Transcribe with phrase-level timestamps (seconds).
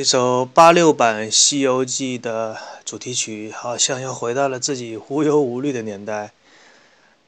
[0.00, 2.56] 这首八六版《西游记》的
[2.86, 6.32] 主题曲，好像又回到了自己无忧无虑的年代，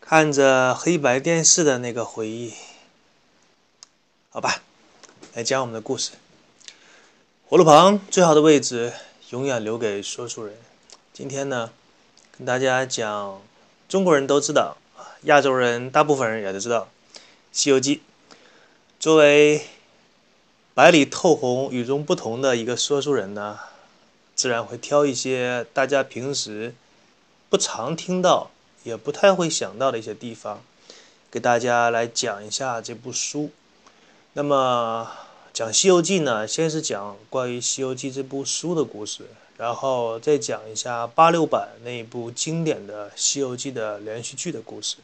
[0.01, 2.55] 看着黑白电视的那个回忆。
[4.31, 4.63] 好吧，
[5.35, 6.13] 来讲我们的故事。
[7.47, 8.95] 火炉旁最好的位置，
[9.29, 10.57] 永远留给说书人。
[11.13, 11.73] 今天呢，
[12.39, 13.43] 跟大家讲，
[13.87, 14.79] 中国人都知道，
[15.25, 16.89] 亚洲人大部分人也都知道，
[17.53, 17.97] 《西游记》
[18.99, 19.67] 作为。
[20.75, 23.59] 白里透红、与众不同的一个说书人呢，
[24.35, 26.75] 自然会挑一些大家平时
[27.51, 28.51] 不常听到、
[28.83, 30.63] 也不太会想到的一些地方，
[31.31, 33.51] 给大家来讲一下这部书。
[34.33, 35.11] 那么
[35.53, 39.27] 讲《西游记》呢，先是讲关于《西游记》这部书的故事，
[39.59, 44.97] 然后再讲一下八六版那一部经典的《西游记》的连续剧的故事。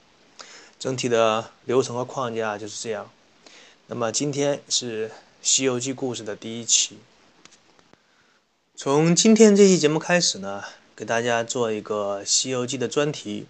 [0.80, 3.10] 整体的流程和框架就是这样。
[3.88, 5.08] 那么今天是。
[5.40, 6.98] 《西游记》故事的第一期，
[8.74, 10.64] 从今天这期节目开始呢，
[10.96, 13.46] 给大家做一个《西游记》的专题。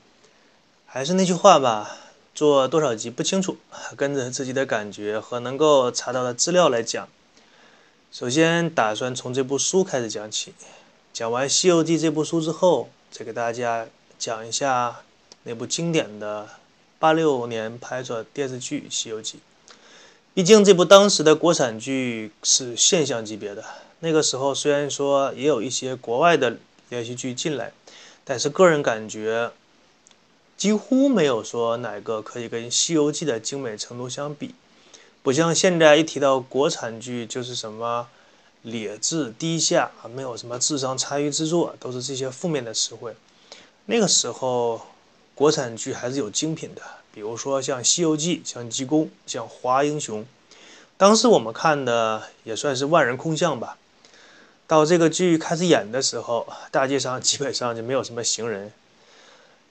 [0.84, 1.96] 还是那句话吧，
[2.34, 3.56] 做多少集不清楚，
[3.96, 7.08] 跟着自己的感觉和能够查到的资料来讲。
[8.12, 10.52] 首先打算从这部书开始讲起，
[11.12, 13.88] 讲完《西游记》这部书之后，再给大家
[14.18, 15.00] 讲一下
[15.44, 16.48] 那部经典的
[16.98, 19.38] 八六年拍摄电视剧《西游记》。
[20.38, 23.64] 毕竟这部当时的国产剧是现象级别的。
[23.98, 26.58] 那个时候虽然说也有一些国外的
[26.90, 27.72] 连续剧进来，
[28.24, 29.50] 但是个人感觉
[30.56, 34.54] 几乎没有说哪个可以跟《西游记》的精美程度相比。
[35.24, 38.06] 不像现在一提到国产剧就是什么
[38.62, 43.12] 劣质低下啊，没有什么智商参与制作，都是这些负面的词汇。
[43.86, 44.82] 那个时候
[45.34, 46.82] 国产剧还是有精品的。
[47.12, 50.22] 比如说像《西游记》、像《济公》、像《华英雄》，
[50.96, 53.76] 当时我们看的也算是万人空巷吧。
[54.66, 58.72] 到这个剧开始演的时候，大街上基本上就没有什么行人。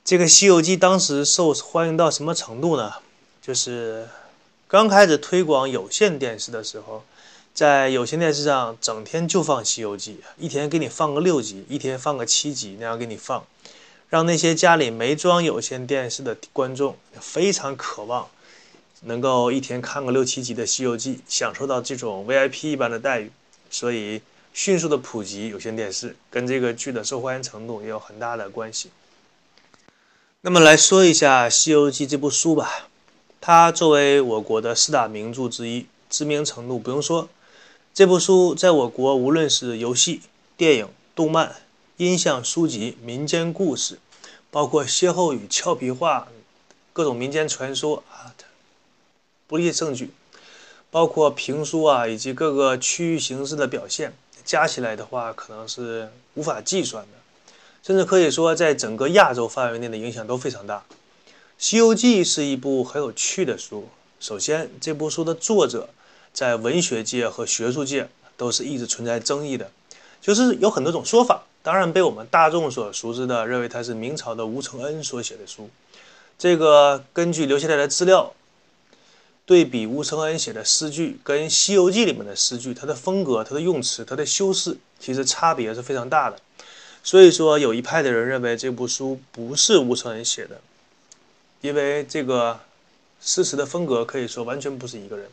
[0.03, 2.93] 这个《西游记》当时受欢迎到什么程度呢？
[3.41, 4.07] 就是
[4.67, 7.03] 刚开始推广有线电视的时候，
[7.53, 13.45] 在有线电视上整天就放《西游记》，一天给你放个六集，一天放个七集，那样给你放。
[14.09, 18.29] 让那些家里没装有线电视的观众非常渴望
[19.01, 23.31] 能够一天看个六七集的《西游记》，享受到这种 VIP 一般的待遇，
[23.69, 24.21] 所以
[24.53, 28.89] 迅速的普及有线电视，跟这个剧的受欢迎程度也有很大的关系。
[30.41, 32.87] 那么来说一下《西游记》这部书吧，
[33.41, 37.27] 它作为我国的四大名著之一，知名程度不用说。
[37.93, 40.21] 这部书在我国无论是游戏、
[40.55, 41.66] 电影、动漫。
[41.97, 43.97] 音像书籍、民间故事，
[44.51, 46.27] 包括歇后语、俏皮话、
[46.93, 48.35] 各种民间传说啊，
[49.47, 50.11] 不列证据。
[50.91, 54.13] 包括评书啊，以及各个区域形式的表现，
[54.45, 60.83] 加起来的话，可能是无法计算的，甚至可以说，在整个亚洲范围内的影响都非常大。
[61.57, 63.89] 《西游记》是一部很有趣的书。
[64.19, 65.89] 首先，这部书的作者
[66.31, 68.07] 在文学界和学术界
[68.37, 69.71] 都是一直存在争议的，
[70.21, 71.45] 就是有很多种说法。
[71.67, 75.69] 当然被我们大众所熟知的认为它是明朝的吴承恩所写的书。
[76.39, 78.33] 这个根据留下来的资料
[79.45, 86.39] 对比吴承恩写的诗句跟《西游记》里面的诗句，它的风格、它的用词、它的修饰，其实差别是非常大的。
[87.03, 90.61] 所以说，有一派的人认为这部书不是吴承恩写的，
[91.59, 92.61] 因为这个
[93.19, 95.29] 诗词的风格可以说完全不是一个人。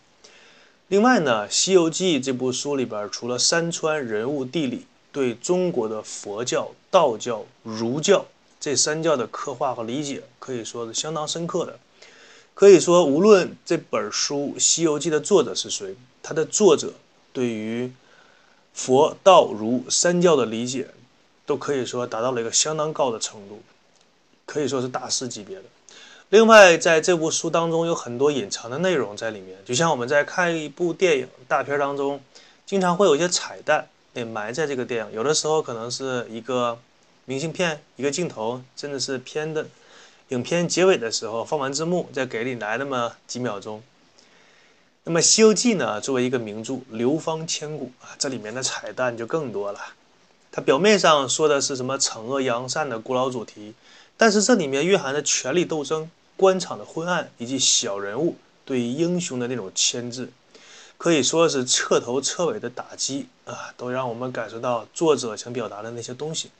[0.88, 4.84] 另外呢，《西游记》这部书里边除了山川、人物、地理。
[5.14, 8.26] 对中国的佛教、道教、儒教
[8.58, 11.78] 这三教的刻画和理解，可以说是相当深刻的。
[12.52, 16.93] 可以说，无论这本书《西游记》的作者是谁，他的作者
[17.32, 17.93] 对于
[18.72, 20.88] 佛道儒三教的理解，
[21.46, 23.62] 都可以说达到了一个相当高的程度，
[24.44, 25.62] 可以说是大师级别的。
[26.31, 32.20] 另外，在这部书当中有很多隐藏的内容在里面，就像我们在看一部电影大片当中，
[32.67, 33.88] 经常会有一些彩蛋。
[34.14, 36.78] 得埋在这个电影，有的时候可能是一个
[37.25, 39.66] 明信片、一个镜头，甚至是片的
[40.28, 43.82] 影片结尾的时候放完字幕，再给你来那么几秒钟。
[45.02, 49.81] 那么《西游记》呢，作为一个名著，流芳千古啊，这里面的彩蛋就更多了。
[50.50, 53.75] 它表面上说的是什么惩恶扬善的古老主题，
[54.17, 60.31] 但是这里面蕴含着权力斗争、官场的昏暗，以及小人物对英雄的那种牵制。
[60.96, 66.50] 可以说是彻头彻尾的打击啊，都让我们感受到作者想表达的那些东西。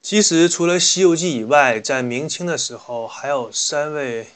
[0.00, 4.28] 其实，除了《西游记》以外，在明清的时候，还有三位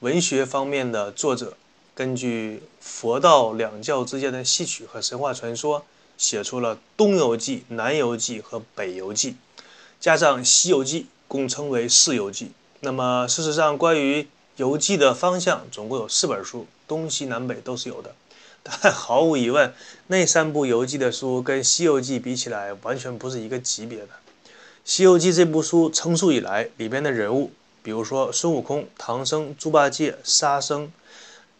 [0.00, 1.56] 文学方面的作者，
[1.94, 5.84] 根据佛道两教之间的戏曲和神话传说，
[6.16, 9.32] 写出了《东游记》《南游记》和《北游记》，
[10.00, 12.52] 加上《西游记》，共称为四游记。
[12.80, 14.26] 那么，事实上，关于
[14.56, 18.12] 游记的方向总共有四本书，东西南北都是有的。
[18.66, 19.72] 但毫无疑问，
[20.08, 24.06] 那三部游记的书跟《西游记》比起来，完全不是一个级别的。
[24.84, 27.52] 《西游记》这部书成书以来，里边的人物，
[27.82, 30.92] 比如说孙悟空、唐僧、猪八戒、沙僧、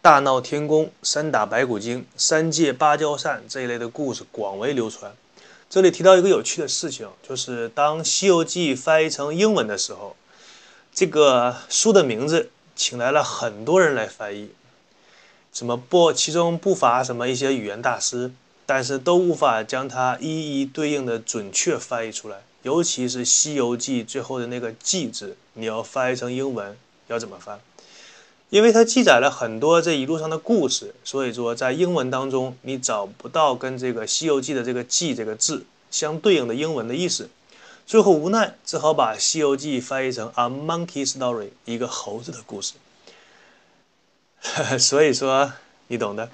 [0.03, 5.15] 大闹天宫、三打白骨精、三借芭蕉扇这一类的故事广为流传。
[5.71, 10.17] 这里提到一个有趣的事情，就是当《西游记》翻译成英文的时候。
[10.93, 14.51] 这个书的名字，请来了很多人来翻译，
[15.53, 18.31] 什么不，其中不乏什么一些语言大师，
[18.67, 22.43] 但是都无法将它一一对应的准确翻译出来。
[22.63, 26.77] 尤其是《西游记》最后的那个“记”字，你要翻译成英文
[27.09, 27.59] 要怎么翻？
[28.51, 37.31] 因为它记载了很多这一路上的故事，所以说在英文当中你找不到跟这个《西游记》的这个“记”这个字相对应的英文的意思。
[37.87, 42.75] 最后无奈，只好把《西游记》翻译成《A Monkey Story》，一个猴子的故事。
[44.79, 45.53] 所以说，
[45.89, 46.31] 你懂的。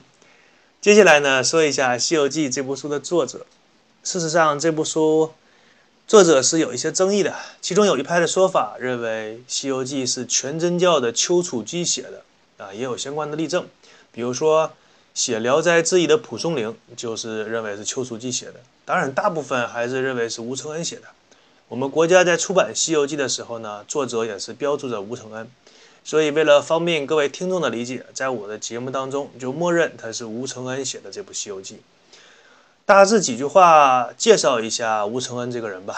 [0.80, 3.44] 接下来呢，说一下《西游记》这部书的作者。
[4.04, 5.32] 事实上，这部书
[6.06, 7.34] 作者是有一些争议的。
[7.60, 12.22] 其中有一派的说法认为，《西游记》是全真教的丘处机写的，
[12.64, 13.66] 啊，也有相关的例证。
[14.12, 14.72] 比如说，
[15.12, 18.60] 写《聊斋志异》的蒲松龄就是认为是丘处机写的。
[18.84, 21.08] 当然，大部分还是认为是吴承恩写的。
[21.66, 25.50] 我们国家在出版《西游记》的时候呢，作者也是标注着吴承恩，
[26.06, 31.74] 所以为了方便各位听众的理解，在我的节目当中就默认他是吴承恩写的这部《西游记》。
[32.84, 35.96] 大致几句话介绍一下吴承恩这个人吧。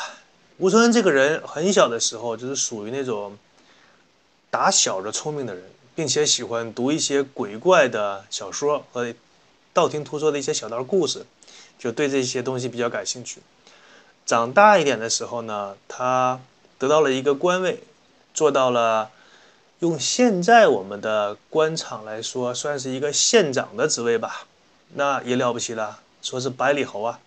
[0.56, 3.36] 吴承恩这个人很小的时候就是属于那种
[4.48, 5.62] 打小就聪明的人，
[5.94, 9.12] 并且喜欢读一些鬼怪的小说和
[9.74, 11.26] 道听途说的一些小道故事，
[11.78, 13.42] 就对这些东西比较感兴趣。
[14.24, 16.40] 长大一点的时候呢，他
[16.78, 17.82] 得到了一个官位，
[18.32, 19.10] 做到了
[19.80, 24.46] 用现在我们的官场来说，算是一个县长的职位吧。
[24.94, 27.20] 那也了不起了，说是百里侯啊，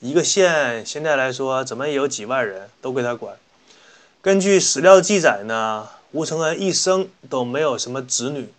[0.00, 3.36] 一个县现在来说怎么也有几万人都归他管。
[4.20, 8.52] 根据史料记载呢，吴承恩一生都没有什么子女，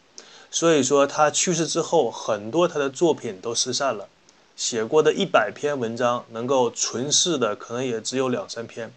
[0.50, 4.08] 所以说他去世之后，很多他的作品都失散了。
[4.56, 8.94] 写过的一百篇文章，能够存世的可能也只有两三篇，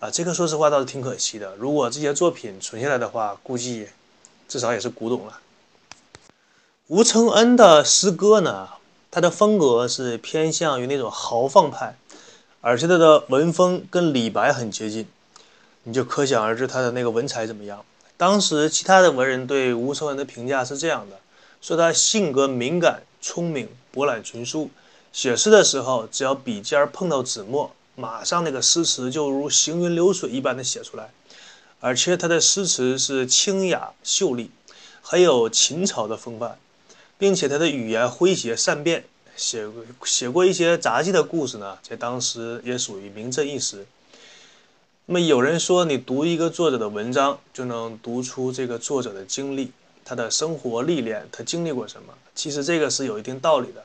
[0.00, 1.56] 啊，这个说实话倒是挺可惜的。
[1.56, 3.88] 如果这些作品存下来的话，估计
[4.46, 5.40] 至少也是古董了。
[6.86, 8.68] 吴承恩的诗歌呢，
[9.10, 11.96] 他的风格是偏向于那种豪放派，
[12.60, 15.06] 而且他的文风跟李白很接近，
[15.82, 17.84] 你就可想而知他的那个文采怎么样。
[18.16, 21.18] 当时其他的文人对吴承恩的评价是这样的，
[21.60, 23.68] 说他性格敏感、聪明。
[23.90, 24.70] 博览群书，
[25.12, 31.10] 写诗的时候，只要笔尖碰到纸墨，马上那个诗词就如行云流水一般的写出来。
[31.80, 34.52] 而且他的诗词是清雅秀丽，
[35.02, 36.56] 很有秦朝的风范，
[37.18, 39.04] 并且他的语言诙谐善变，
[39.36, 43.84] 写过写过一些杂技的故事呢，在当时也属于名震一时。
[45.06, 49.72] 那么有人说，你读一个作者的文章，就能读出这个作者的经历。
[50.04, 52.14] 他的生活历练，他经历过什么？
[52.34, 53.84] 其实这个是有一定道理的。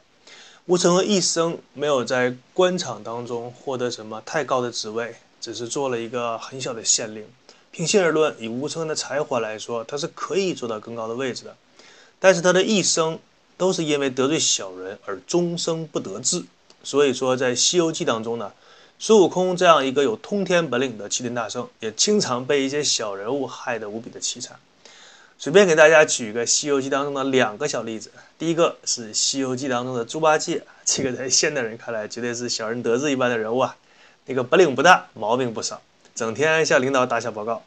[0.66, 7.28] 吴承恩一生没有在官场当中获得什么太高的职位，只是做了一个很小的县令。
[7.70, 11.54] 平心而论，以吴承恩的才华来说，他是可以做到更高的位置的。
[12.18, 13.20] 但是他的一生
[13.58, 16.46] 都是因为得罪小人而终生不得志。
[16.82, 18.54] 所以说，在《西游记》当中呢，
[18.98, 24.58] 孙悟空这样一个有通天本领的齐天大圣，也经常被一些小人物害得无比的凄惨。
[25.44, 28.10] 随便给大家举个《西游记》当中的两个小例子。
[28.40, 33.76] 第一个是《西游记》当中的猪八戒，这个在现代人看来绝对是小人得志一般的人物啊。
[34.26, 35.82] 那个本领不大，毛病不少，
[36.16, 37.62] 整天向领导打小报告，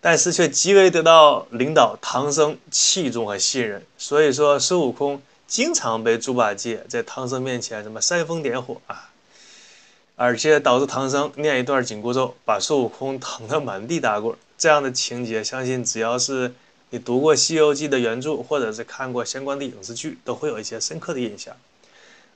[0.00, 3.86] 但是却极为得到领导唐僧器重和信任。
[3.96, 9.10] 所以说，孙悟空经常被猪八戒在唐僧面前什么煽风点火啊，
[10.16, 14.36] 而且导致唐僧念一段紧箍咒，把孙悟空疼得满地打滚。
[14.58, 16.52] 这样的情节，相信只要是。
[16.90, 21.54] 你读过《西游记》的原著，或者是看过相关的影视剧，都会有一些深刻的印象。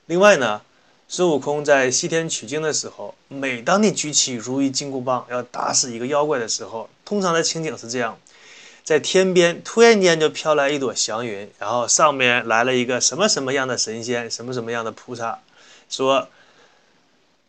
[0.05, 0.61] 另外呢，
[1.07, 8.19] 孙悟空在西天取经的时候，每当你举起如意金箍棒要打死一个妖怪的时候，通常的情景是这样：
[8.83, 15.39] 在天边突然间就飘来一朵祥云，然后上面来了一个什么什么样的神仙，什么什么样的菩萨，
[15.89, 16.27] 说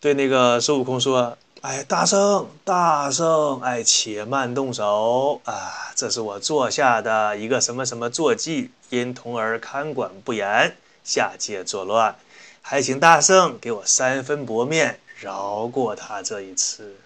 [0.05, 1.35] 对那个孙悟空说。
[1.63, 5.91] 哎，大圣，大圣，哎，且慢动手啊！
[5.95, 12.15] 这是我坐下的一个什么什么坐骑，因童儿看管不严，下界作乱，
[12.61, 16.97] 还请大圣给我三分薄面，饶过他这一次。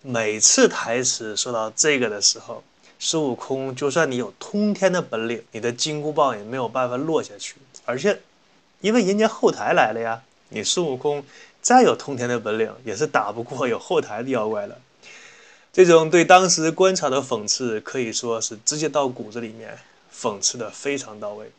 [0.00, 2.64] 每次台词说到这个的时候，
[2.98, 7.56] 孙悟空就算你有通天的本领，你的金箍棒也没有办法落下去。
[7.84, 8.18] 而且，
[8.80, 11.22] 因为人家后台来了呀，你孙悟空
[11.62, 14.78] 再有通天的本领，也是打不过有后台的妖怪了。
[15.72, 19.78] 这种对当时官场的讽刺，可以说是直接到骨子里面，
[20.12, 21.50] 讽刺的非常到位。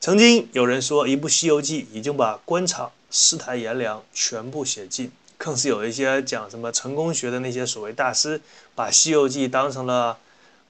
[0.00, 8.40] 曾经有人说，一部《西游记》已经把官场世态炎凉全部写尽，更是有一些讲什么成功学的那些所谓大师，
[8.74, 10.18] 把《西游记》当成了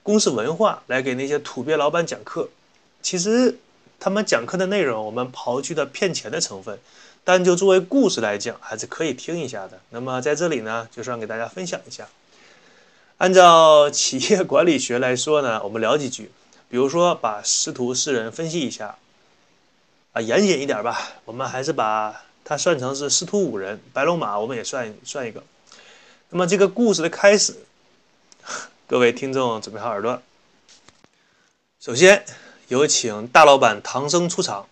[0.01, 2.49] 公司文化来给那些土鳖老板讲课。
[3.01, 3.59] 其实
[3.99, 6.79] 他们讲课的内容，我们刨去的骗钱的成分，
[7.23, 9.79] 但就作为故事来讲，还是可以听一下的。
[9.89, 12.07] 那么在这里呢，就算给大家分享一下。
[13.17, 16.31] 按照企业管理学来说呢，我们聊几句，
[16.69, 18.97] 比如说把师徒四人分析一下，
[20.13, 25.43] 啊，严谨一点吧，我们还是把它算成是师徒五人，白龙马我们也算算一个。
[26.29, 27.55] 那么这个故事的开始，
[28.87, 30.21] 各位听众准备好耳朵。
[31.79, 32.23] 首先
[32.69, 34.67] 有请大老板唐僧出场，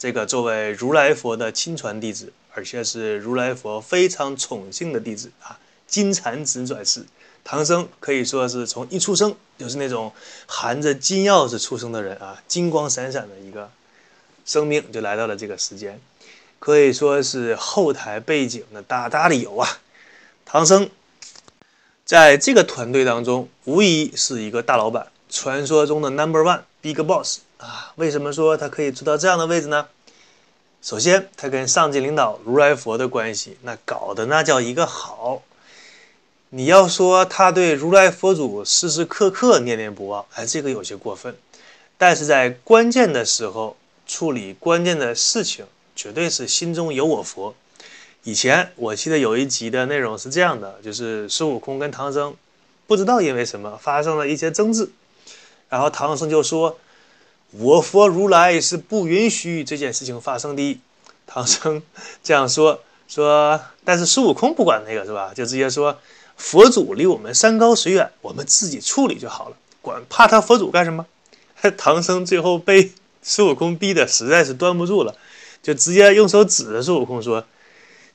[0.00, 7.04] 这个作为如来佛的亲传弟子，而且是如来佛非常宠幸的弟子啊，金蝉子转世。
[7.44, 10.10] 唐僧可以说是从一出生就是那种
[10.46, 13.70] 含着金钥匙出生的人啊，金光闪闪的一个
[14.46, 16.00] 生命就来到了这个世间，
[16.58, 19.80] 可以说是后台背景的大大的有啊。
[20.46, 20.88] 唐僧
[22.06, 27.92] 在这个团队当中无疑是一个大老板，传说中的 Number One Big Boss 啊。
[27.96, 29.86] 为什么说他可以做到这样的位置呢？
[30.82, 35.42] 首先，他跟上级领导如来佛的关系那搞得那叫一个好。
[36.48, 41.36] 你要说他对如来佛祖时时刻刻念念不忘，哎，这个有些过分。
[41.96, 43.76] 但是在关键的时候
[44.06, 47.54] 处理关键的事情，绝对是心中有我佛。
[48.24, 52.34] 以前我记得有一集的内容是这样的，就是孙悟空跟唐僧
[52.86, 54.90] 不知道因为什么发生了一些争执，
[55.68, 56.78] 然后唐僧就说
[57.52, 60.80] ：“我佛如来是不允许这件事情发生的。”
[61.26, 61.82] 唐僧
[62.22, 65.32] 这样说说，但是孙悟空不管那个是吧？
[65.34, 65.98] 就直接说。
[66.36, 71.04] 佛祖离我们山高水远，我们自己处理就好了，管怕他佛祖干什么？
[71.76, 72.92] 唐僧最后被
[73.22, 75.14] 孙悟空逼得实在是端不住了，
[75.62, 77.44] 就直接用手指着孙悟空说：“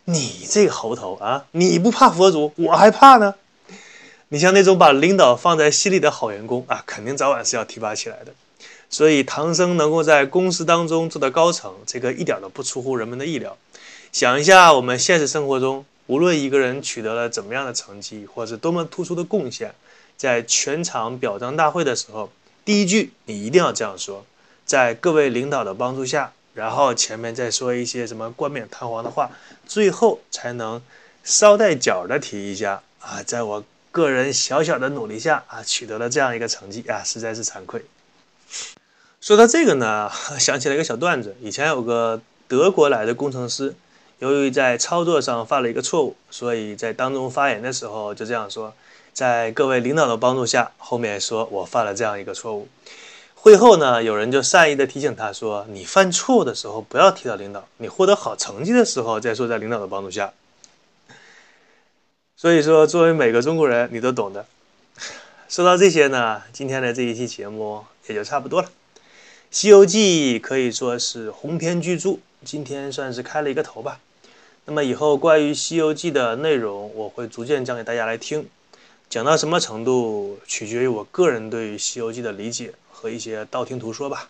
[0.05, 3.35] 你这个猴头啊，你不怕佛祖，我还怕呢。
[4.29, 8.33] 你像那种把领导放在心里的好员工啊，肯定早晚是要提拔起来的。
[8.89, 13.57] 所以唐僧能够在公司当中做到高层，这个一点都不出乎人们的意料。
[14.11, 19.73] 想一下，我们现实生活中。”无论一个人取得了怎么样的成绩，或是多么突出的贡献，
[20.15, 22.29] 在全场表彰大会的时候，
[22.63, 24.23] 第一句你一定要这样说：
[24.67, 29.31] 在各位领导的帮助下，然后前面再说一些什么冠冕堂皇的话，
[29.65, 30.79] 最后才能
[31.23, 37.83] 捎带脚的提一下啊，在我个人小小的努力下啊，取得了这样一个成绩啊，实在是惭愧。
[39.21, 43.75] 说到这个呢， 想起来一个小段子，以前有个德国来的工程师。
[44.19, 48.73] 由于在操作上犯了一个错误，所以在当中发言的时候就这样说
[49.11, 52.69] ：“在各位领导的帮助下，后面说我犯了这样一个错误。”
[53.35, 60.31] 会后呢，有人就善意的提醒他说：“你犯错误的时候不要提到领导，你获得好成绩的时候再说在领导的帮助下。”
[62.37, 64.45] 所以说，作为每个中国人，你都懂的。
[65.49, 68.67] 说到这些呢，今天的这一期节目也就差不多了。
[69.51, 72.17] 《西游记》可以说是鸿篇巨著。
[72.43, 73.99] 今天算是开了一个头吧。
[74.65, 78.47] 那么以后关于《西游记》的内容，我会逐渐讲给大家来听。
[79.09, 84.29] 讲到什么程度，取决于我个人对于《西游记》的理解和一些道听途说吧。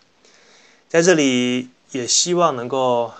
[0.88, 3.12] 在这里，也希望能够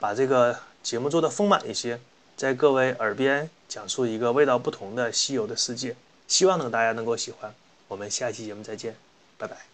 [0.00, 2.00] 把这个节目做得丰满一些，
[2.36, 5.94] 在各位耳边讲述一个味道不同的西游的世界。
[6.26, 7.54] 希望呢大家能够喜欢。
[7.88, 8.96] 我们下期节目再见，
[9.36, 9.73] 拜拜。